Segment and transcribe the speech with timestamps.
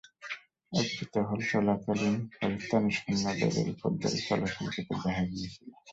[0.71, 5.67] একটি টহল চলাকালীন, পাকিস্তানি সৈন্যদের রেলপথ ধরে চলাচল করতে দেখা গিয়েছিল।